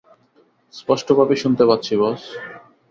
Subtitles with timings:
[0.73, 2.21] স্পষ্টভাবে শুনতে পাচ্ছি, বস।